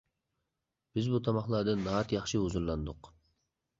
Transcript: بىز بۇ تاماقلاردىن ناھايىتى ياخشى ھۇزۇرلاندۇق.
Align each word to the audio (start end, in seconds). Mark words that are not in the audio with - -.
بىز 0.99 1.09
بۇ 1.11 1.21
تاماقلاردىن 1.27 1.85
ناھايىتى 1.89 2.19
ياخشى 2.21 2.43
ھۇزۇرلاندۇق. 2.47 3.13